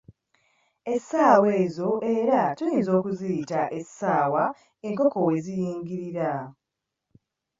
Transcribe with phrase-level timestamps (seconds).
[0.93, 4.43] Essaawa ezo era tuyinza okuziyita essaawa
[4.87, 6.31] enkoko we ziyingirira.